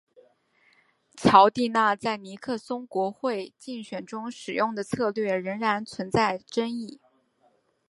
[1.15, 6.99] 乔蒂纳在尼克松国会竞选中使用的策略仍然存在争议。